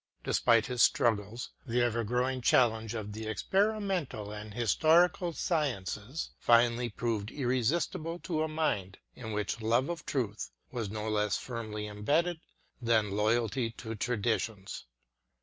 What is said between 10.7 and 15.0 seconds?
was no less firmly embedded than loyalty to traditions.